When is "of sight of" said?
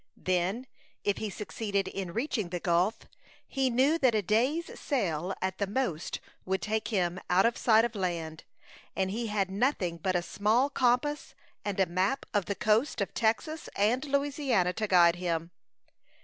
7.45-7.93